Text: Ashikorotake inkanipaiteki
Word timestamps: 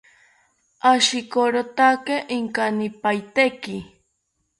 Ashikorotake 0.91 2.15
inkanipaiteki 2.37 3.77